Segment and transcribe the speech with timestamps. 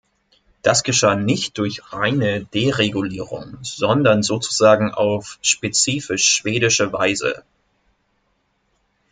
[0.63, 7.43] Das geschah nicht durch reine Deregulierung, sondern sozusagen auf spezifisch schwedische Weise.